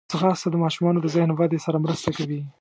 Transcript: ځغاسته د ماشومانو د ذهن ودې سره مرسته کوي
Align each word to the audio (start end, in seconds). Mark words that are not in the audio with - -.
ځغاسته 0.13 0.47
د 0.51 0.55
ماشومانو 0.63 0.99
د 1.01 1.07
ذهن 1.15 1.29
ودې 1.33 1.59
سره 1.65 1.77
مرسته 1.83 2.09
کوي 2.17 2.39